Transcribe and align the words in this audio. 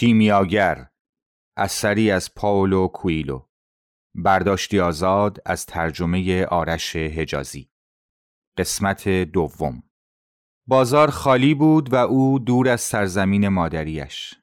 کیمیاگر 0.00 0.86
اثری 1.56 2.10
از 2.10 2.34
پاولو 2.34 2.88
کویلو. 2.88 3.46
برداشتی 4.14 4.80
آزاد 4.80 5.38
از 5.46 5.66
ترجمه 5.66 6.44
آرش 6.44 6.96
حجازی. 6.96 7.70
قسمت 8.58 9.08
دوم. 9.08 9.82
بازار 10.66 11.10
خالی 11.10 11.54
بود 11.54 11.92
و 11.92 11.96
او 11.96 12.38
دور 12.38 12.68
از 12.68 12.80
سرزمین 12.80 13.48
مادریش. 13.48 14.34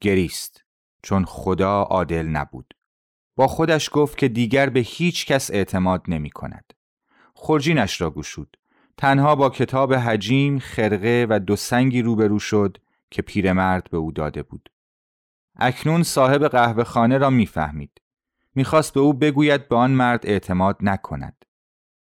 گریست 0.00 0.64
چون 1.02 1.24
خدا 1.24 1.82
عادل 1.82 2.26
نبود. 2.26 2.74
با 3.36 3.46
خودش 3.46 3.90
گفت 3.92 4.18
که 4.18 4.28
دیگر 4.28 4.70
به 4.70 4.80
هیچ 4.80 5.26
کس 5.26 5.50
اعتماد 5.50 6.04
نمی 6.08 6.30
کند. 6.30 6.72
خرجینش 7.34 8.00
را 8.00 8.10
گشود. 8.10 8.56
تنها 8.96 9.34
با 9.34 9.50
کتاب 9.50 9.94
حجیم 9.94 10.58
خرقه 10.58 11.26
و 11.30 11.40
دو 11.40 11.56
سنگی 11.56 12.02
روبرو 12.02 12.38
شد 12.38 12.78
که 13.10 13.22
پیرمرد 13.22 13.90
به 13.90 13.96
او 13.96 14.12
داده 14.12 14.42
بود. 14.42 14.68
اکنون 15.56 16.02
صاحب 16.02 16.48
قهوه 16.48 16.84
خانه 16.84 17.18
را 17.18 17.30
می‌فهمید. 17.30 18.02
می‌خواست 18.54 18.94
به 18.94 19.00
او 19.00 19.12
بگوید 19.12 19.68
به 19.68 19.76
آن 19.76 19.90
مرد 19.90 20.26
اعتماد 20.26 20.76
نکند. 20.80 21.44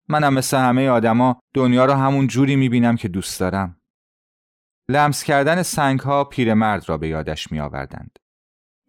منم 0.07 0.33
مثل 0.33 0.57
همه 0.57 0.89
آدما 0.89 1.39
دنیا 1.53 1.85
را 1.85 1.97
همون 1.97 2.27
جوری 2.27 2.55
می‌بینم 2.55 2.95
که 2.95 3.07
دوست 3.07 3.39
دارم. 3.39 3.81
لمس 4.89 5.23
کردن 5.23 5.63
سنگ 5.63 5.99
ها 5.99 6.23
پیرمرد 6.23 6.89
را 6.89 6.97
به 6.97 7.07
یادش 7.07 7.51
می 7.51 7.59
آوردند. 7.59 8.19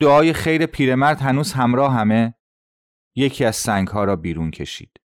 دعای 0.01 0.33
خیر 0.33 0.67
پیرمرد 0.67 1.21
هنوز 1.21 1.53
همراه 1.53 1.93
همه 1.95 2.35
یکی 3.15 3.45
از 3.45 3.57
سنگ 3.57 3.89
ها 3.89 4.05
را 4.05 4.17
بیرون 4.17 4.51
کشید. 4.51 5.01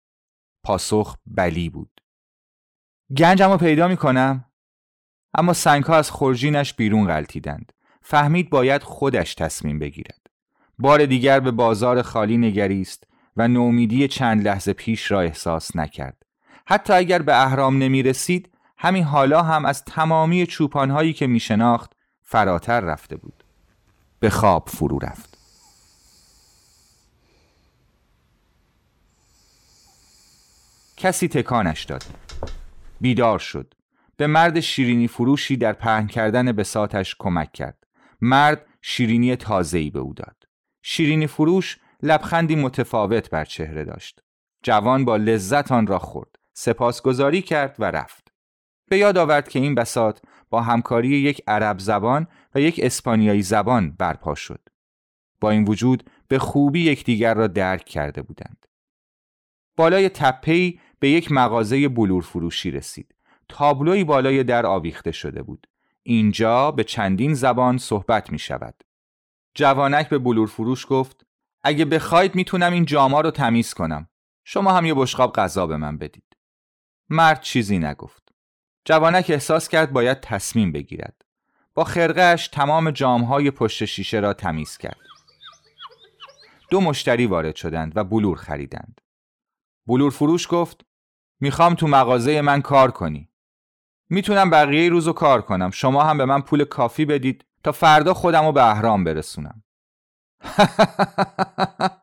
پاسخ 0.64 1.16
بلی 1.26 1.68
بود. 1.68 2.00
گنجم 3.16 3.50
رو 3.50 3.56
پیدا 3.56 3.88
می 3.88 3.96
کنم؟ 3.96 4.49
اما 5.34 5.52
سنگها 5.52 5.96
از 5.96 6.10
خورجینش 6.10 6.74
بیرون 6.74 7.06
غلطیدند 7.06 7.72
فهمید 8.02 8.50
باید 8.50 8.82
خودش 8.82 9.34
تصمیم 9.34 9.78
بگیرد. 9.78 10.20
بار 10.78 11.06
دیگر 11.06 11.40
به 11.40 11.50
بازار 11.50 12.02
خالی 12.02 12.38
نگریست 12.38 13.04
و 13.36 13.48
نومیدی 13.48 14.08
چند 14.08 14.48
لحظه 14.48 14.72
پیش 14.72 15.10
را 15.10 15.20
احساس 15.20 15.76
نکرد. 15.76 16.22
حتی 16.66 16.92
اگر 16.92 17.22
به 17.22 17.42
اهرام 17.42 17.78
نمی 17.78 18.02
رسید 18.02 18.50
همین 18.78 19.04
حالا 19.04 19.42
هم 19.42 19.64
از 19.64 19.84
تمامی 19.84 20.46
چوپانهایی 20.46 21.12
که 21.12 21.26
می 21.26 21.40
شناخت 21.40 21.92
فراتر 22.22 22.80
رفته 22.80 23.16
بود. 23.16 23.44
به 24.20 24.30
خواب 24.30 24.68
فرو 24.68 24.98
رفت. 24.98 25.38
کسی 30.96 31.28
تکانش 31.28 31.84
داد. 31.84 32.04
بیدار 33.00 33.38
شد. 33.38 33.74
به 34.20 34.26
مرد 34.26 34.60
شیرینی 34.60 35.08
فروشی 35.08 35.56
در 35.56 35.72
پهن 35.72 36.06
کردن 36.06 36.52
بساتش 36.52 37.16
کمک 37.18 37.52
کرد. 37.52 37.86
مرد 38.20 38.66
شیرینی 38.82 39.36
تازه‌ای 39.36 39.90
به 39.90 39.98
او 39.98 40.14
داد. 40.14 40.44
شیرینی 40.82 41.26
فروش 41.26 41.78
لبخندی 42.02 42.56
متفاوت 42.56 43.30
بر 43.30 43.44
چهره 43.44 43.84
داشت. 43.84 44.20
جوان 44.62 45.04
با 45.04 45.16
لذت 45.16 45.72
آن 45.72 45.86
را 45.86 45.98
خورد. 45.98 46.36
سپاسگزاری 46.52 47.42
کرد 47.42 47.76
و 47.78 47.84
رفت. 47.84 48.32
به 48.90 48.98
یاد 48.98 49.18
آورد 49.18 49.48
که 49.48 49.58
این 49.58 49.74
بسات 49.74 50.22
با 50.50 50.62
همکاری 50.62 51.08
یک 51.08 51.42
عرب 51.46 51.78
زبان 51.78 52.26
و 52.54 52.60
یک 52.60 52.80
اسپانیایی 52.82 53.42
زبان 53.42 53.90
برپا 53.90 54.34
شد. 54.34 54.68
با 55.40 55.50
این 55.50 55.64
وجود 55.64 56.10
به 56.28 56.38
خوبی 56.38 56.80
یکدیگر 56.80 57.34
را 57.34 57.46
درک 57.46 57.84
کرده 57.84 58.22
بودند. 58.22 58.66
بالای 59.76 60.08
تپهی 60.08 60.80
به 60.98 61.10
یک 61.10 61.32
مغازه 61.32 61.88
بلور 61.88 62.22
فروشی 62.22 62.70
رسید. 62.70 63.14
تابلوی 63.50 64.04
بالای 64.04 64.44
در 64.44 64.66
آویخته 64.66 65.12
شده 65.12 65.42
بود. 65.42 65.66
اینجا 66.02 66.70
به 66.70 66.84
چندین 66.84 67.34
زبان 67.34 67.78
صحبت 67.78 68.32
می 68.32 68.38
شود. 68.38 68.84
جوانک 69.54 70.08
به 70.08 70.18
بلور 70.18 70.48
فروش 70.48 70.86
گفت 70.88 71.26
اگه 71.62 71.84
بخواید 71.84 72.34
می‌تونم 72.34 72.72
این 72.72 72.84
جاما 72.84 73.20
رو 73.20 73.30
تمیز 73.30 73.74
کنم. 73.74 74.08
شما 74.44 74.72
هم 74.72 74.86
یه 74.86 74.94
بشقاب 74.94 75.32
غذا 75.32 75.66
به 75.66 75.76
من 75.76 75.98
بدید. 75.98 76.36
مرد 77.08 77.40
چیزی 77.40 77.78
نگفت. 77.78 78.28
جوانک 78.84 79.26
احساس 79.28 79.68
کرد 79.68 79.92
باید 79.92 80.20
تصمیم 80.20 80.72
بگیرد. 80.72 81.22
با 81.74 81.84
خرقهش 81.84 82.48
تمام 82.48 82.90
جامهای 82.90 83.50
پشت 83.50 83.84
شیشه 83.84 84.20
را 84.20 84.32
تمیز 84.32 84.76
کرد. 84.76 85.00
دو 86.70 86.80
مشتری 86.80 87.26
وارد 87.26 87.56
شدند 87.56 87.92
و 87.96 88.04
بلور 88.04 88.36
خریدند. 88.36 89.00
بلور 89.86 90.10
فروش 90.10 90.46
گفت 90.50 90.80
می‌خوام 91.40 91.74
تو 91.74 91.86
مغازه 91.86 92.40
من 92.40 92.62
کار 92.62 92.90
کنی. 92.90 93.29
می‌تونم 94.10 94.50
بقیه 94.50 94.88
روزو 94.88 95.12
کار 95.12 95.42
کنم. 95.42 95.70
شما 95.70 96.02
هم 96.02 96.18
به 96.18 96.24
من 96.24 96.40
پول 96.40 96.64
کافی 96.64 97.04
بدید 97.04 97.44
تا 97.64 97.72
فردا 97.72 98.14
خودم 98.14 98.44
رو 98.44 98.52
به 98.52 98.70
اهرام 98.70 99.04
برسونم. 99.04 99.62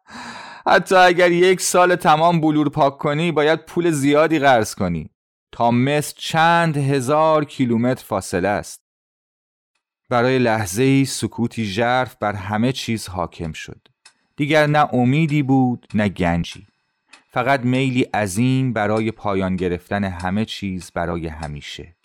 حتی 0.67 0.95
اگر 0.95 1.31
یک 1.31 1.61
سال 1.61 1.95
تمام 1.95 2.41
بلور 2.41 2.69
پاک 2.69 2.97
کنی 2.97 3.31
باید 3.31 3.65
پول 3.65 3.91
زیادی 3.91 4.39
قرض 4.39 4.75
کنی. 4.75 5.09
تا 5.51 5.71
مصر 5.71 6.13
چند 6.17 6.77
هزار 6.77 7.45
کیلومتر 7.45 8.03
فاصله 8.03 8.47
است. 8.47 8.81
برای 10.09 10.39
لحظه 10.39 10.83
ای 10.83 11.05
سکوتی 11.05 11.65
ژرف 11.65 12.15
بر 12.15 12.33
همه 12.33 12.71
چیز 12.71 13.07
حاکم 13.07 13.51
شد. 13.51 13.87
دیگر 14.35 14.67
نه 14.67 14.93
امیدی 14.93 15.43
بود 15.43 15.87
نه 15.93 16.09
گنجی. 16.09 16.67
فقط 17.29 17.59
میلی 17.59 18.01
عظیم 18.01 18.73
برای 18.73 19.11
پایان 19.11 19.55
گرفتن 19.55 20.03
همه 20.03 20.45
چیز 20.45 20.91
برای 20.91 21.27
همیشه. 21.27 21.96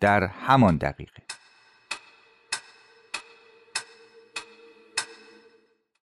در 0.00 0.26
همان 0.26 0.76
دقیقه. 0.76 1.22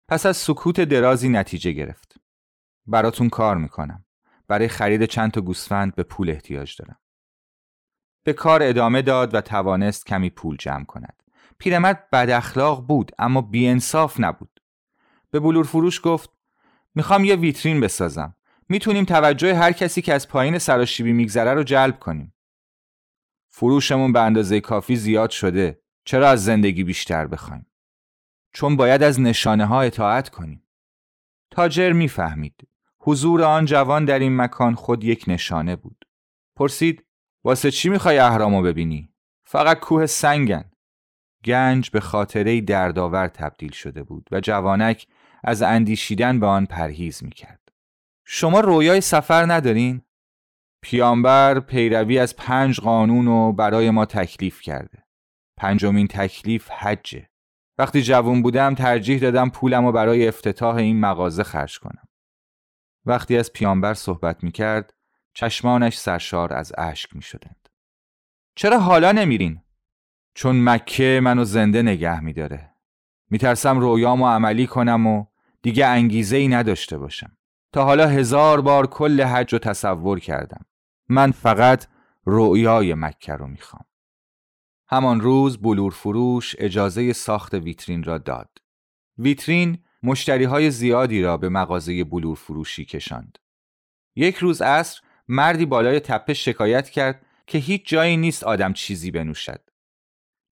پس 0.08 0.26
از 0.26 0.36
سکوت 0.36 0.80
درازی 0.80 1.28
نتیجه 1.28 1.72
گرفت. 1.72 2.14
براتون 2.86 3.28
کار 3.28 3.56
می‌کنم. 3.56 4.04
برای 4.48 4.68
خرید 4.68 5.04
چند 5.04 5.30
تا 5.30 5.40
گوسفند 5.40 5.94
به 5.94 6.02
پول 6.02 6.30
احتیاج 6.30 6.76
دارم. 6.78 7.00
به 8.24 8.32
کار 8.32 8.62
ادامه 8.62 9.02
داد 9.02 9.34
و 9.34 9.40
توانست 9.40 10.06
کمی 10.06 10.30
پول 10.30 10.56
جمع 10.56 10.84
کند. 10.84 11.22
پیرمرد 11.58 12.10
بد 12.10 12.30
اخلاق 12.30 12.86
بود 12.86 13.12
اما 13.18 13.40
بیانصاف 13.40 14.20
نبود. 14.20 14.60
به 15.30 15.40
بلور 15.40 15.64
فروش 15.64 16.00
گفت 16.04 16.30
می‌خوام 16.94 17.24
یه 17.24 17.36
ویترین 17.36 17.80
بسازم. 17.80 18.36
می‌تونیم 18.68 19.04
توجه 19.04 19.54
هر 19.54 19.72
کسی 19.72 20.02
که 20.02 20.14
از 20.14 20.28
پایین 20.28 20.58
سراشیبی 20.58 21.12
میگذره 21.12 21.54
رو 21.54 21.62
جلب 21.62 21.98
کنیم. 21.98 22.33
فروشمون 23.56 24.12
به 24.12 24.20
اندازه 24.20 24.60
کافی 24.60 24.96
زیاد 24.96 25.30
شده. 25.30 25.80
چرا 26.04 26.28
از 26.28 26.44
زندگی 26.44 26.84
بیشتر 26.84 27.26
بخوایم؟ 27.26 27.66
چون 28.52 28.76
باید 28.76 29.02
از 29.02 29.20
نشانه 29.20 29.66
ها 29.66 29.82
اطاعت 29.82 30.28
کنیم. 30.28 30.62
تاجر 31.50 31.92
می‌فهمید. 31.92 32.68
حضور 32.98 33.42
آن 33.42 33.64
جوان 33.64 34.04
در 34.04 34.18
این 34.18 34.36
مکان 34.36 34.74
خود 34.74 35.04
یک 35.04 35.24
نشانه 35.28 35.76
بود. 35.76 36.04
پرسید 36.56 37.04
واسه 37.44 37.70
چی 37.70 37.88
می‌خوای 37.88 38.18
اهرامو 38.18 38.62
ببینی؟ 38.62 39.14
فقط 39.44 39.80
کوه 39.80 40.06
سنگن. 40.06 40.70
گنج 41.44 41.90
به 41.90 42.00
خاطره 42.00 42.60
دردآور 42.60 43.28
تبدیل 43.28 43.72
شده 43.72 44.02
بود 44.02 44.28
و 44.32 44.40
جوانک 44.40 45.06
از 45.44 45.62
اندیشیدن 45.62 46.40
به 46.40 46.46
آن 46.46 46.66
پرهیز 46.66 47.24
می‌کرد. 47.24 47.72
شما 48.24 48.60
رویای 48.60 49.00
سفر 49.00 49.52
ندارین؟ 49.52 50.02
پیامبر 50.86 51.60
پیروی 51.60 52.18
از 52.18 52.36
پنج 52.36 52.80
قانون 52.80 53.26
رو 53.26 53.52
برای 53.52 53.90
ما 53.90 54.06
تکلیف 54.06 54.60
کرده 54.60 55.04
پنجمین 55.56 56.06
تکلیف 56.06 56.70
حجه 56.70 57.28
وقتی 57.78 58.02
جوون 58.02 58.42
بودم 58.42 58.74
ترجیح 58.74 59.20
دادم 59.20 59.50
پولم 59.50 59.86
رو 59.86 59.92
برای 59.92 60.28
افتتاح 60.28 60.76
این 60.76 61.00
مغازه 61.00 61.42
خرج 61.42 61.78
کنم 61.78 62.08
وقتی 63.06 63.38
از 63.38 63.52
پیامبر 63.52 63.94
صحبت 63.94 64.44
می 64.44 64.52
کرد 64.52 64.94
چشمانش 65.34 65.98
سرشار 65.98 66.52
از 66.52 66.72
اشک 66.78 67.16
می 67.16 67.22
شدند. 67.22 67.68
چرا 68.56 68.78
حالا 68.78 69.12
نمیرین؟ 69.12 69.60
چون 70.34 70.64
مکه 70.68 71.20
منو 71.22 71.44
زنده 71.44 71.82
نگه 71.82 72.20
می 72.20 72.32
داره. 72.32 72.74
میترسم 73.30 73.78
رویامو 73.78 74.28
عملی 74.28 74.66
کنم 74.66 75.06
و 75.06 75.26
دیگه 75.62 75.86
انگیزه 75.86 76.36
ای 76.36 76.48
نداشته 76.48 76.98
باشم. 76.98 77.36
تا 77.72 77.84
حالا 77.84 78.06
هزار 78.06 78.60
بار 78.60 78.86
کل 78.86 79.22
حج 79.22 79.52
رو 79.52 79.58
تصور 79.58 80.20
کردم. 80.20 80.66
من 81.08 81.30
فقط 81.30 81.86
رویای 82.24 82.94
مکه 82.94 83.32
رو 83.32 83.46
می‌خوام. 83.46 83.84
همان 84.88 85.20
روز 85.20 85.58
بلور 85.58 85.92
فروش 85.92 86.56
اجازه 86.58 87.12
ساخت 87.12 87.54
ویترین 87.54 88.02
را 88.02 88.18
داد. 88.18 88.58
ویترین 89.18 89.78
مشتری 90.02 90.44
های 90.44 90.70
زیادی 90.70 91.22
را 91.22 91.36
به 91.36 91.48
مغازه 91.48 92.04
بلور 92.04 92.36
فروشی 92.36 92.84
کشاند. 92.84 93.38
یک 94.16 94.36
روز 94.36 94.62
عصر 94.62 95.00
مردی 95.28 95.66
بالای 95.66 96.00
تپه 96.00 96.34
شکایت 96.34 96.90
کرد 96.90 97.26
که 97.46 97.58
هیچ 97.58 97.88
جایی 97.88 98.16
نیست 98.16 98.44
آدم 98.44 98.72
چیزی 98.72 99.10
بنوشد. 99.10 99.70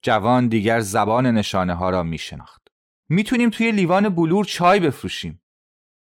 جوان 0.03 0.49
دیگر 0.49 0.81
زبان 0.81 1.27
نشانه 1.27 1.75
ها 1.75 1.91
را 1.91 2.03
می 2.03 2.19
شناخت. 2.19 2.69
می‌تونیم 3.09 3.51
توی 3.51 3.73
لیوان 3.73 4.09
بلور 4.09 4.45
چای 4.45 4.81
بفروشیم. 4.81 5.43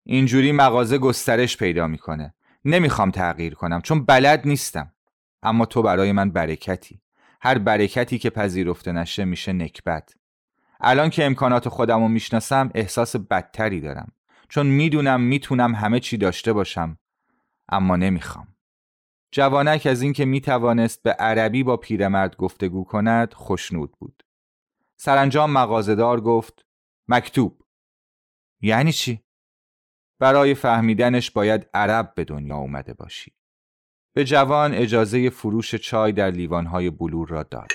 اینجوری 0.04 0.52
مغازه 0.52 0.98
گسترش 0.98 1.58
پیدا 1.58 1.88
می‌کنه. 1.88 2.34
نمی‌خوام 2.70 3.12
تغییر 3.12 3.54
کنم 3.54 3.82
چون 3.82 4.06
بلد 4.06 4.48
نیستم. 4.48 4.94
اما 5.44 5.66
تو 5.66 5.82
برای 5.82 6.12
من 6.12 6.30
برکتی. 6.30 7.02
هر 7.42 7.58
برکتی 7.58 8.20
که 8.20 8.30
پذیرفته 8.30 8.92
نشه 8.92 9.26
میشه 9.26 9.54
نکبت. 9.54 10.14
الان 10.80 11.10
که 11.10 11.26
امکانات 11.26 11.70
خودم 11.70 12.02
رو 12.02 12.08
می‌شناسم 12.08 12.72
احساس 12.76 13.16
بدتری 13.16 13.82
دارم. 13.82 14.12
چون 14.50 14.66
می‌دونم 14.66 15.22
می‌تونم 15.22 15.76
همه 15.76 16.00
چی 16.00 16.18
داشته 16.18 16.54
باشم. 16.54 16.98
اما 17.70 17.96
نمی‌خوام. 17.96 18.48
جوانک 19.32 19.86
از 19.86 20.02
اینکه 20.02 20.26
می‌توانست 20.26 21.04
به 21.04 21.12
عربی 21.12 21.64
با 21.64 21.78
پیرمرد 21.78 22.36
گفتگو 22.36 22.84
کند 22.84 23.34
خوشنود 23.34 23.92
بود. 24.00 24.24
سرانجام 24.98 25.52
مغازهدار 25.52 26.22
گفت 26.22 26.66
مکتوب 27.08 27.62
یعنی 28.62 28.92
چی؟ 28.92 29.24
برای 30.20 30.54
فهمیدنش 30.54 31.32
باید 31.32 31.68
عرب 31.74 32.14
به 32.16 32.24
دنیا 32.24 32.58
اومده 32.58 32.94
باشی. 32.94 33.32
به 34.14 34.26
جوان 34.26 34.74
اجازه 34.74 35.30
فروش 35.30 35.76
چای 35.76 36.12
در 36.12 36.32
لیوانهای 36.32 36.90
بلور 36.90 37.28
را 37.28 37.44
داد. 37.44 37.72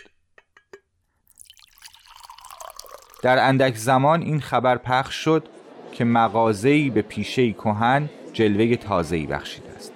در 3.22 3.48
اندک 3.48 3.76
زمان 3.76 4.22
این 4.22 4.40
خبر 4.40 4.76
پخش 4.76 5.14
شد 5.14 5.48
که 5.92 6.04
مغازه‌ای 6.04 6.90
به 6.90 7.02
پیشه 7.02 7.52
کهن 7.52 8.10
جلوه 8.32 8.76
تازه‌ای 8.76 9.26
بخشیده 9.26 9.70
است. 9.70 9.92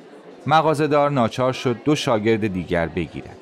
مغازهدار 0.46 1.10
ناچار 1.10 1.52
شد 1.52 1.82
دو 1.84 1.94
شاگرد 1.94 2.46
دیگر 2.46 2.86
بگیرد. 2.86 3.36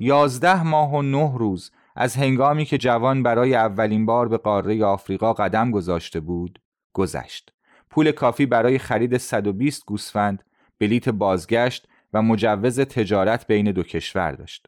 یازده 0.00 0.62
ماه 0.62 0.94
و 0.94 1.02
نه 1.02 1.38
روز 1.38 1.70
از 2.00 2.16
هنگامی 2.16 2.64
که 2.64 2.78
جوان 2.78 3.22
برای 3.22 3.54
اولین 3.54 4.06
بار 4.06 4.28
به 4.28 4.36
قاره 4.36 4.84
آفریقا 4.84 5.32
قدم 5.32 5.70
گذاشته 5.70 6.20
بود 6.20 6.62
گذشت. 6.92 7.52
پول 7.90 8.12
کافی 8.12 8.46
برای 8.46 8.78
خرید 8.78 9.16
120 9.16 9.84
گوسفند، 9.84 10.44
بلیت 10.78 11.08
بازگشت 11.08 11.88
و 12.12 12.22
مجوز 12.22 12.80
تجارت 12.80 13.46
بین 13.46 13.72
دو 13.72 13.82
کشور 13.82 14.32
داشت. 14.32 14.66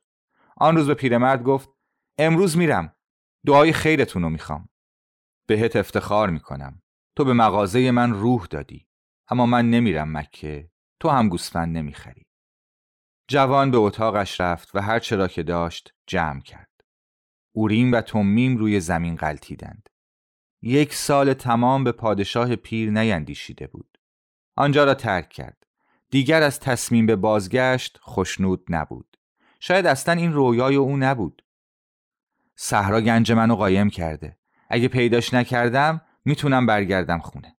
آن 0.56 0.76
روز 0.76 0.86
به 0.86 0.94
پیرمرد 0.94 1.42
گفت 1.42 1.68
امروز 2.18 2.56
میرم. 2.56 2.94
دعای 3.46 3.72
خیرتون 3.72 4.22
رو 4.22 4.30
می‌خوام. 4.30 4.68
بهت 5.46 5.76
افتخار 5.76 6.30
می‌کنم. 6.30 6.82
تو 7.16 7.24
به 7.24 7.32
مغازه 7.32 7.90
من 7.90 8.12
روح 8.12 8.46
دادی. 8.46 8.86
اما 9.28 9.46
من 9.46 9.70
نمیرم 9.70 10.16
مکه. 10.16 10.70
تو 11.00 11.08
هم 11.08 11.28
گوسفند 11.28 11.76
نمی‌خری. 11.76 12.26
جوان 13.28 13.70
به 13.70 13.78
اتاقش 13.78 14.40
رفت 14.40 14.74
و 14.74 14.80
هر 14.80 14.98
چرا 14.98 15.28
که 15.28 15.42
داشت 15.42 15.94
جمع 16.06 16.40
کرد. 16.40 16.69
اوریم 17.60 17.92
و 17.92 18.00
تومیم 18.00 18.56
روی 18.56 18.80
زمین 18.80 19.16
غلطیدند. 19.16 19.88
یک 20.62 20.94
سال 20.94 21.32
تمام 21.34 21.84
به 21.84 21.92
پادشاه 21.92 22.56
پیر 22.56 22.90
نیندیشیده 22.90 23.66
بود. 23.66 23.98
آنجا 24.56 24.84
را 24.84 24.94
ترک 24.94 25.28
کرد. 25.28 25.66
دیگر 26.10 26.42
از 26.42 26.60
تصمیم 26.60 27.06
به 27.06 27.16
بازگشت 27.16 27.98
خوشنود 28.02 28.64
نبود. 28.68 29.16
شاید 29.60 29.86
اصلا 29.86 30.14
این 30.14 30.32
رویای 30.32 30.74
او 30.74 30.96
نبود. 30.96 31.42
صحرا 32.56 33.00
گنج 33.00 33.32
منو 33.32 33.56
قایم 33.56 33.90
کرده. 33.90 34.38
اگه 34.68 34.88
پیداش 34.88 35.34
نکردم 35.34 36.00
می‌تونم 36.24 36.66
برگردم 36.66 37.18
خونه. 37.18 37.56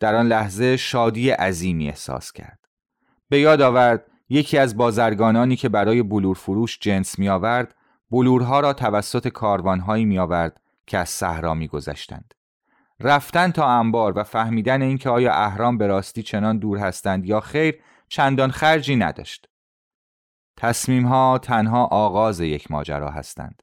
در 0.00 0.14
آن 0.14 0.26
لحظه 0.26 0.76
شادی 0.76 1.30
عظیمی 1.30 1.88
احساس 1.88 2.32
کرد. 2.32 2.68
به 3.28 3.40
یاد 3.40 3.60
آورد 3.60 4.06
یکی 4.28 4.58
از 4.58 4.76
بازرگانانی 4.76 5.56
که 5.56 5.68
برای 5.68 6.02
بلور 6.02 6.36
فروش 6.36 6.78
جنس 6.78 7.18
می 7.18 7.28
آورد 7.28 7.75
بلورها 8.10 8.60
را 8.60 8.72
توسط 8.72 9.28
کاروانهایی 9.28 10.04
می 10.04 10.18
آورد 10.18 10.60
که 10.86 10.98
از 10.98 11.08
صحرا 11.08 11.54
می 11.54 11.68
گذشتند. 11.68 12.34
رفتن 13.00 13.50
تا 13.50 13.68
انبار 13.68 14.18
و 14.18 14.22
فهمیدن 14.22 14.82
اینکه 14.82 15.10
آیا 15.10 15.34
اهرام 15.34 15.78
به 15.78 15.86
راستی 15.86 16.22
چنان 16.22 16.58
دور 16.58 16.78
هستند 16.78 17.26
یا 17.26 17.40
خیر 17.40 17.80
چندان 18.08 18.50
خرجی 18.50 18.96
نداشت. 18.96 19.48
تصمیم 20.56 21.06
ها 21.06 21.38
تنها 21.38 21.84
آغاز 21.84 22.40
یک 22.40 22.70
ماجرا 22.70 23.10
هستند. 23.10 23.62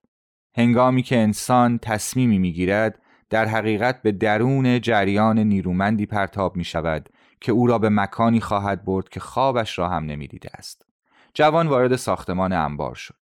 هنگامی 0.55 1.03
که 1.03 1.17
انسان 1.17 1.77
تصمیمی 1.77 2.39
می 2.39 2.53
گیرد 2.53 2.99
در 3.29 3.45
حقیقت 3.45 4.01
به 4.01 4.11
درون 4.11 4.81
جریان 4.81 5.39
نیرومندی 5.39 6.05
پرتاب 6.05 6.55
می 6.55 6.63
شود 6.63 7.09
که 7.41 7.51
او 7.51 7.67
را 7.67 7.79
به 7.79 7.89
مکانی 7.89 8.39
خواهد 8.39 8.85
برد 8.85 9.09
که 9.09 9.19
خوابش 9.19 9.79
را 9.79 9.89
هم 9.89 10.05
نمی 10.05 10.27
دیده 10.27 10.49
است. 10.53 10.85
جوان 11.33 11.67
وارد 11.67 11.95
ساختمان 11.95 12.53
انبار 12.53 12.95
شد. 12.95 13.22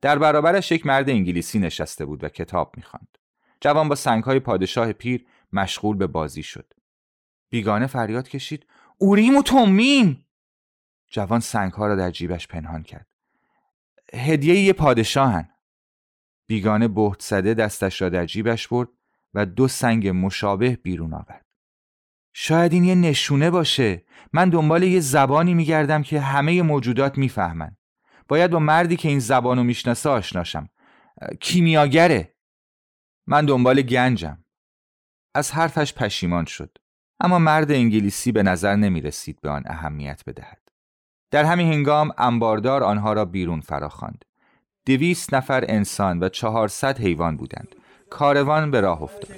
در 0.00 0.18
برابرش 0.18 0.72
یک 0.72 0.86
مرد 0.86 1.10
انگلیسی 1.10 1.58
نشسته 1.58 2.04
بود 2.04 2.24
و 2.24 2.28
کتاب 2.28 2.72
می‌خواند. 2.76 3.18
جوان 3.60 3.88
با 3.88 3.94
سنگهای 3.94 4.40
پادشاه 4.40 4.92
پیر 4.92 5.26
مشغول 5.52 5.96
به 5.96 6.06
بازی 6.06 6.42
شد. 6.42 6.72
بیگانه 7.50 7.86
فریاد 7.86 8.28
کشید 8.28 8.66
اوریم 8.98 9.36
و 9.36 9.42
تومیم 9.42 10.26
جوان 11.10 11.40
سنگها 11.40 11.86
را 11.86 11.96
در 11.96 12.10
جیبش 12.10 12.48
پنهان 12.48 12.82
کرد. 12.82 13.06
هدیه 14.14 14.60
یه 14.60 14.72
پادشاهن. 14.72 15.48
بیگانه 16.46 16.88
بهت 16.88 17.22
زده 17.22 17.54
دستش 17.54 18.02
را 18.02 18.08
در 18.08 18.26
جیبش 18.26 18.68
برد 18.68 18.88
و 19.34 19.46
دو 19.46 19.68
سنگ 19.68 20.08
مشابه 20.08 20.76
بیرون 20.76 21.14
آورد. 21.14 21.46
شاید 22.32 22.72
این 22.72 22.84
یه 22.84 22.94
نشونه 22.94 23.50
باشه. 23.50 24.04
من 24.32 24.48
دنبال 24.50 24.82
یه 24.82 25.00
زبانی 25.00 25.54
میگردم 25.54 26.02
که 26.02 26.20
همه 26.20 26.62
موجودات 26.62 27.18
می‌فهمن. 27.18 27.76
باید 28.30 28.50
با 28.50 28.58
مردی 28.58 28.96
که 28.96 29.08
این 29.08 29.18
زبانو 29.18 29.62
می‌شناسه 29.62 30.10
آشناشم. 30.10 30.68
کیمیاگره. 31.40 32.34
من 33.26 33.46
دنبال 33.46 33.82
گنجم. 33.82 34.44
از 35.34 35.52
حرفش 35.52 35.94
پشیمان 35.94 36.44
شد. 36.44 36.78
اما 37.20 37.38
مرد 37.38 37.70
انگلیسی 37.70 38.32
به 38.32 38.42
نظر 38.42 38.76
نمی 38.76 39.00
رسید 39.00 39.40
به 39.40 39.50
آن 39.50 39.62
اهمیت 39.66 40.22
بدهد. 40.26 40.68
در 41.30 41.44
همین 41.44 41.72
هنگام 41.72 42.12
انباردار 42.18 42.84
آنها 42.84 43.12
را 43.12 43.24
بیرون 43.24 43.60
فراخواند. 43.60 44.24
دویست 44.86 45.34
نفر 45.34 45.64
انسان 45.68 46.22
و 46.22 46.28
چهارصد 46.28 46.98
حیوان 46.98 47.36
بودند. 47.36 47.76
کاروان 48.10 48.70
به 48.70 48.80
راه 48.80 49.02
افتاد. 49.02 49.36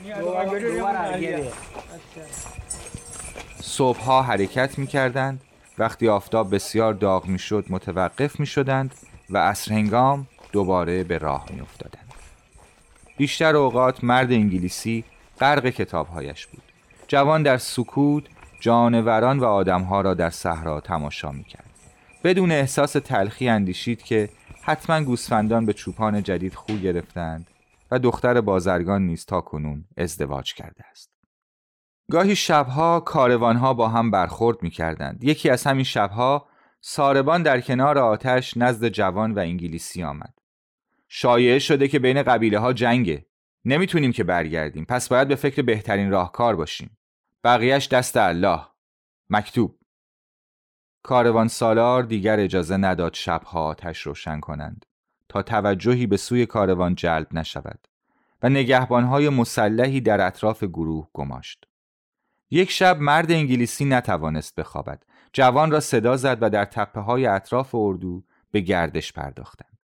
صبحها 3.60 4.22
حرکت 4.22 4.78
می 4.78 4.86
کردند 4.86 5.40
وقتی 5.78 6.08
آفتاب 6.08 6.54
بسیار 6.54 6.94
داغ 6.94 7.26
می 7.26 7.38
شد 7.38 7.64
متوقف 7.68 8.40
می 8.40 8.46
شدند 8.46 8.94
و 9.30 9.38
عصر 9.38 9.72
هنگام 9.72 10.26
دوباره 10.52 11.04
به 11.04 11.18
راه 11.18 11.46
می 11.50 11.60
افتادند. 11.60 12.12
بیشتر 13.16 13.56
اوقات 13.56 14.04
مرد 14.04 14.32
انگلیسی 14.32 15.04
غرق 15.40 15.66
کتابهایش 15.66 16.46
بود. 16.46 16.62
جوان 17.08 17.42
در 17.42 17.58
سکوت 17.58 18.24
جانوران 18.60 19.38
و 19.38 19.44
آدمها 19.44 20.00
را 20.00 20.14
در 20.14 20.30
صحرا 20.30 20.80
تماشا 20.80 21.32
می 21.32 21.44
کرد. 21.44 21.70
بدون 22.24 22.52
احساس 22.52 22.92
تلخی 22.92 23.48
اندیشید 23.48 24.02
که 24.02 24.28
حتما 24.62 25.04
گوسفندان 25.04 25.66
به 25.66 25.72
چوپان 25.72 26.22
جدید 26.22 26.54
خو 26.54 26.76
گرفتند 26.76 27.46
و 27.90 27.98
دختر 27.98 28.40
بازرگان 28.40 29.02
نیز 29.02 29.26
تا 29.26 29.40
کنون 29.40 29.84
ازدواج 29.96 30.54
کرده 30.54 30.84
است. 30.90 31.11
گاهی 32.10 32.36
شبها 32.36 33.00
کاروانها 33.00 33.74
با 33.74 33.88
هم 33.88 34.10
برخورد 34.10 34.62
می 34.62 34.70
کردند. 34.70 35.24
یکی 35.24 35.50
از 35.50 35.64
همین 35.64 35.84
شبها 35.84 36.48
ساربان 36.80 37.42
در 37.42 37.60
کنار 37.60 37.98
آتش 37.98 38.56
نزد 38.56 38.88
جوان 38.88 39.32
و 39.32 39.38
انگلیسی 39.38 40.02
آمد. 40.02 40.34
شایعه 41.08 41.58
شده 41.58 41.88
که 41.88 41.98
بین 41.98 42.22
قبیله 42.22 42.58
ها 42.58 42.72
جنگه. 42.72 43.26
نمی‌تونیم 43.64 44.12
که 44.12 44.24
برگردیم 44.24 44.84
پس 44.84 45.08
باید 45.08 45.28
به 45.28 45.34
فکر 45.34 45.62
بهترین 45.62 46.10
راهکار 46.10 46.56
باشیم. 46.56 46.98
بقیهش 47.44 47.88
دست 47.88 48.16
الله 48.16 48.60
مکتوب 49.30 49.78
کاروان 51.02 51.48
سالار 51.48 52.02
دیگر 52.02 52.40
اجازه 52.40 52.76
نداد 52.76 53.14
شبها 53.14 53.64
آتش 53.64 54.00
روشن 54.00 54.40
کنند 54.40 54.86
تا 55.28 55.42
توجهی 55.42 56.06
به 56.06 56.16
سوی 56.16 56.46
کاروان 56.46 56.94
جلب 56.94 57.26
نشود 57.32 57.88
و 58.42 58.48
نگهبانهای 58.48 59.28
مسلحی 59.28 60.00
در 60.00 60.26
اطراف 60.26 60.64
گروه 60.64 61.08
گماشت. 61.12 61.66
یک 62.54 62.70
شب 62.70 63.00
مرد 63.00 63.32
انگلیسی 63.32 63.84
نتوانست 63.84 64.54
بخوابد. 64.54 65.02
جوان 65.32 65.70
را 65.70 65.80
صدا 65.80 66.16
زد 66.16 66.38
و 66.40 66.50
در 66.50 66.64
تپه 66.64 67.00
های 67.00 67.26
اطراف 67.26 67.74
اردو 67.74 68.24
به 68.50 68.60
گردش 68.60 69.12
پرداختند. 69.12 69.78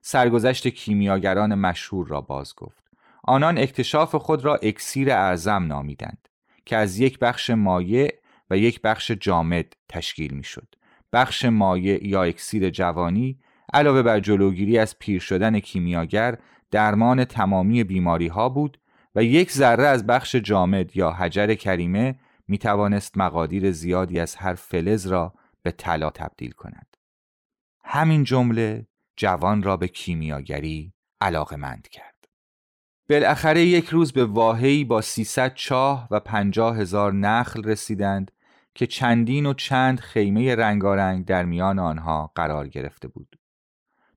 سرگذشت 0.00 0.68
کیمیاگران 0.68 1.54
مشهور 1.54 2.06
را 2.06 2.20
باز 2.20 2.54
گفت. 2.54 2.84
آنان 3.24 3.58
اکتشاف 3.58 4.14
خود 4.14 4.44
را 4.44 4.56
اکسیر 4.56 5.10
اعظم 5.10 5.66
نامیدند 5.66 6.28
که 6.66 6.76
از 6.76 6.98
یک 6.98 7.18
بخش 7.18 7.50
مایع 7.50 8.14
و 8.50 8.58
یک 8.58 8.80
بخش 8.80 9.10
جامد 9.10 9.72
تشکیل 9.88 10.34
می 10.34 10.44
شد. 10.44 10.74
بخش 11.12 11.44
مایع 11.44 12.06
یا 12.06 12.22
اکسیر 12.22 12.70
جوانی 12.70 13.38
علاوه 13.72 14.02
بر 14.02 14.20
جلوگیری 14.20 14.78
از 14.78 14.98
پیر 14.98 15.20
شدن 15.20 15.60
کیمیاگر 15.60 16.38
درمان 16.70 17.24
تمامی 17.24 17.84
بیماری 17.84 18.28
ها 18.28 18.48
بود 18.48 18.78
و 19.16 19.24
یک 19.24 19.52
ذره 19.52 19.86
از 19.86 20.06
بخش 20.06 20.36
جامد 20.36 20.96
یا 20.96 21.10
حجر 21.10 21.54
کریمه 21.54 22.18
می 22.48 22.58
توانست 22.58 23.18
مقادیر 23.18 23.72
زیادی 23.72 24.20
از 24.20 24.36
هر 24.36 24.54
فلز 24.54 25.06
را 25.06 25.34
به 25.62 25.70
طلا 25.70 26.10
تبدیل 26.10 26.50
کند. 26.50 26.96
همین 27.84 28.24
جمله 28.24 28.86
جوان 29.16 29.62
را 29.62 29.76
به 29.76 29.88
کیمیاگری 29.88 30.92
علاقمند 31.20 31.88
کرد. 31.88 32.28
بالاخره 33.10 33.64
یک 33.64 33.88
روز 33.88 34.12
به 34.12 34.24
واهی 34.24 34.84
با 34.84 35.00
300 35.00 35.54
چاه 35.54 36.08
و 36.10 36.20
50 36.20 36.76
هزار 36.76 37.12
نخل 37.12 37.64
رسیدند 37.64 38.32
که 38.74 38.86
چندین 38.86 39.46
و 39.46 39.54
چند 39.54 40.00
خیمه 40.00 40.54
رنگارنگ 40.54 41.24
در 41.24 41.44
میان 41.44 41.78
آنها 41.78 42.32
قرار 42.34 42.68
گرفته 42.68 43.08
بود. 43.08 43.38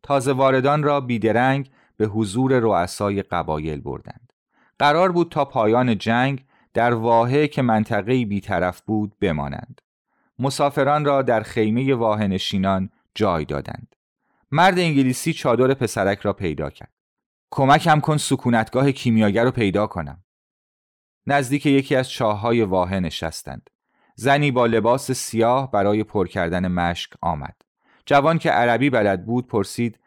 تازه 0.04 0.34
واردان 0.34 0.84
را 0.84 1.02
بیدرنگ 1.02 1.72
به 1.98 2.06
حضور 2.06 2.60
رؤسای 2.60 3.22
قبایل 3.22 3.82
بردند. 3.82 4.29
قرار 4.80 5.12
بود 5.12 5.32
تا 5.32 5.46
پایان 5.46 5.98
جنگ 5.98 6.46
در 6.74 6.94
واحه 6.94 7.48
که 7.48 7.62
منطقه 7.62 8.26
بیطرف 8.26 8.82
بود 8.82 9.20
بمانند. 9.20 9.82
مسافران 10.40 11.06
را 11.06 11.22
در 11.22 11.42
خیمه 11.42 11.96
واحه 11.96 12.28
نشینان 12.28 12.90
جای 13.16 13.46
دادند. 13.46 13.96
مرد 14.52 14.80
انگلیسی 14.80 15.34
چادر 15.34 15.74
پسرک 15.74 16.20
را 16.20 16.34
پیدا 16.34 16.70
کرد. 16.70 16.94
کمکم 17.52 18.00
کن 18.00 18.18
سکونتگاه 18.18 18.92
کیمیاگر 18.92 19.44
رو 19.44 19.52
پیدا 19.52 19.88
کنم. 19.88 20.24
نزدیک 21.28 21.66
یکی 21.66 21.96
از 21.96 22.10
چاههای 22.10 22.62
واحه 22.62 23.00
نشستند. 23.00 23.70
زنی 24.16 24.52
با 24.52 24.66
لباس 24.66 25.12
سیاه 25.12 25.72
برای 25.72 26.04
پر 26.04 26.28
کردن 26.28 26.68
مشک 26.68 27.12
آمد. 27.22 27.56
جوان 28.06 28.38
که 28.40 28.52
عربی 28.52 28.90
بلد 28.90 29.26
بود 29.26 29.48
پرسید 29.48 30.00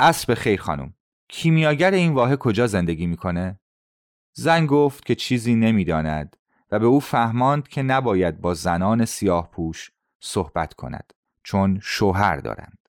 اسب 0.00 0.34
خیر 0.34 0.60
خانم 0.60 0.94
کیمیاگر 1.28 1.90
این 1.90 2.14
واحه 2.14 2.36
کجا 2.36 2.66
زندگی 2.66 3.06
می‌کنه؟ 3.06 3.58
زن 4.32 4.66
گفت 4.66 5.04
که 5.04 5.14
چیزی 5.14 5.54
نمی‌داند 5.54 6.36
و 6.70 6.78
به 6.78 6.86
او 6.86 7.00
فهماند 7.00 7.68
که 7.68 7.82
نباید 7.82 8.40
با 8.40 8.54
زنان 8.54 9.04
سیاه 9.04 9.50
پوش 9.50 9.90
صحبت 10.20 10.74
کند 10.74 11.12
چون 11.42 11.78
شوهر 11.82 12.36
دارند. 12.36 12.88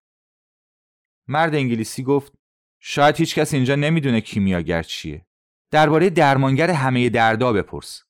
مرد 1.27 1.55
انگلیسی 1.55 2.03
گفت 2.03 2.33
شاید 2.79 3.15
هیچ 3.15 3.35
کس 3.35 3.53
اینجا 3.53 3.75
نمی‌دونه 3.75 4.21
کیمیاگر 4.21 4.83
چیه. 4.83 5.25
درباره 5.71 6.09
درمانگر 6.09 6.71
همه 6.71 7.09
دردا 7.09 7.53
بپرس. 7.53 8.03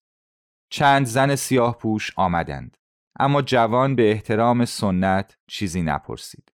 چند 0.70 1.06
زن 1.06 1.36
سیاه 1.36 1.78
پوش 1.78 2.12
آمدند. 2.16 2.78
اما 3.20 3.42
جوان 3.42 3.96
به 3.96 4.12
احترام 4.12 4.66
سنت 4.66 5.38
چیزی 5.48 5.82
نپرسید. 5.82 6.52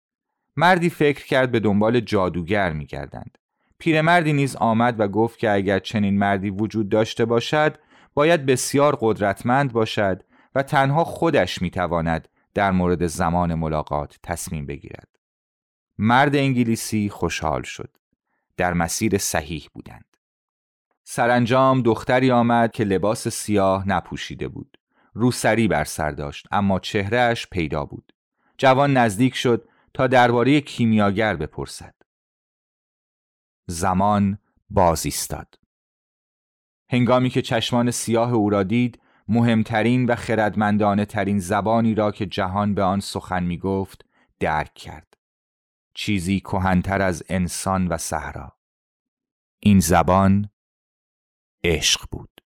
مردی 0.56 0.90
فکر 0.90 1.26
کرد 1.26 1.52
به 1.52 1.60
دنبال 1.60 2.00
جادوگر 2.00 2.72
می 2.72 2.86
گردند. 2.86 3.38
پیرمردی 3.80 4.32
نیز 4.32 4.56
آمد 4.56 5.00
و 5.00 5.08
گفت 5.08 5.38
که 5.38 5.50
اگر 5.50 5.78
چنین 5.78 6.18
مردی 6.18 6.50
وجود 6.50 6.88
داشته 6.88 7.24
باشد 7.24 7.78
باید 8.14 8.46
بسیار 8.46 8.98
قدرتمند 9.00 9.72
باشد 9.72 10.22
و 10.54 10.62
تنها 10.62 11.04
خودش 11.04 11.62
می 11.62 11.70
تواند 11.70 12.28
در 12.54 12.70
مورد 12.70 13.06
زمان 13.06 13.54
ملاقات 13.54 14.18
تصمیم 14.22 14.66
بگیرد. 14.66 15.08
مرد 15.98 16.36
انگلیسی 16.36 17.08
خوشحال 17.08 17.62
شد. 17.62 17.96
در 18.56 18.72
مسیر 18.72 19.18
صحیح 19.18 19.68
بودند. 19.74 20.16
سرانجام 21.04 21.82
دختری 21.82 22.30
آمد 22.30 22.72
که 22.72 22.84
لباس 22.84 23.28
سیاه 23.28 23.88
نپوشیده 23.88 24.48
بود. 24.48 24.76
روسری 25.14 25.68
بر 25.68 25.84
سر 25.84 26.10
داشت 26.10 26.46
اما 26.50 26.78
چهرهش 26.78 27.46
پیدا 27.50 27.84
بود. 27.84 28.12
جوان 28.58 28.96
نزدیک 28.96 29.34
شد 29.34 29.68
تا 29.94 30.06
درباره 30.06 30.60
کیمیاگر 30.60 31.36
بپرسد. 31.36 31.99
زمان 33.70 34.38
باز 34.70 35.04
ایستاد. 35.04 35.58
هنگامی 36.90 37.30
که 37.30 37.42
چشمان 37.42 37.90
سیاه 37.90 38.32
او 38.32 38.50
را 38.50 38.62
دید 38.62 39.02
مهمترین 39.28 40.06
و 40.06 40.14
خردمندانه 40.14 41.04
ترین 41.04 41.38
زبانی 41.38 41.94
را 41.94 42.12
که 42.12 42.26
جهان 42.26 42.74
به 42.74 42.82
آن 42.82 43.00
سخن 43.00 43.42
می 43.42 43.58
گفت 43.58 44.04
درک 44.40 44.74
کرد. 44.74 45.16
چیزی 45.94 46.40
کهنتر 46.40 47.02
از 47.02 47.22
انسان 47.28 47.88
و 47.88 47.96
صحرا. 47.96 48.56
این 49.60 49.80
زبان 49.80 50.50
عشق 51.64 52.00
بود. 52.10 52.39